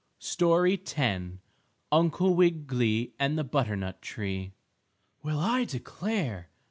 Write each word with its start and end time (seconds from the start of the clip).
STORY 0.17 0.81
X 0.83 0.95
UNCLE 1.91 2.33
WIGGILY 2.35 3.13
AND 3.19 3.37
THE 3.37 3.43
BUTTERNUT 3.43 4.01
TREE 4.01 4.51
"Well, 5.21 5.37
I 5.37 5.63
declare!" 5.65 6.49